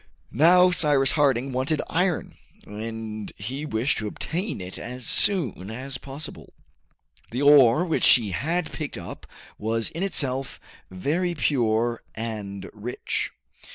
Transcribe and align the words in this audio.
Now 0.33 0.71
Cyrus 0.71 1.11
Harding 1.11 1.51
wanted 1.51 1.79
iron, 1.87 2.35
and 2.65 3.31
he 3.37 3.67
wished 3.67 3.99
to 3.99 4.07
obtain 4.07 4.59
it 4.59 4.79
as 4.79 5.05
soon 5.05 5.69
as 5.69 5.99
possible. 5.99 6.55
The 7.29 7.43
ore 7.43 7.85
which 7.85 8.07
he 8.15 8.31
had 8.31 8.71
picked 8.71 8.97
up 8.97 9.27
was 9.59 9.91
in 9.91 10.01
itself 10.01 10.59
very 10.89 11.35
pure 11.35 12.01
and 12.15 12.67
rich. 12.73 13.31